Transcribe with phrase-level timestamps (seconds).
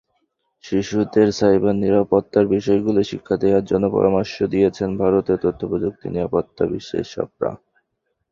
[0.63, 7.51] শিশুদের সাইবার নিরাপত্তার বিষয়গুলো শিক্ষা দেওয়ার জন্য পরামর্শ দিয়েছেন ভারতের তথ্য-প্রযুক্তি নিরাপত্তা বিশ্লেষকেরা।